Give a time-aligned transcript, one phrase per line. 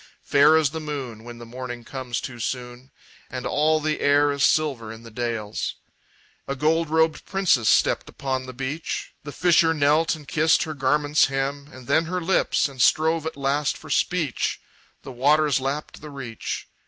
[0.23, 2.89] Fair as the moon When the morning comes too soon,
[3.29, 5.75] And all the air is silver in the dales,
[6.47, 9.13] A gold robed princess stepped upon the beach.
[9.23, 13.37] The fisher knelt and kissed her garment's hem, And then her lips, and strove at
[13.37, 14.59] last for speech.
[15.03, 16.67] The waters lapped the reach.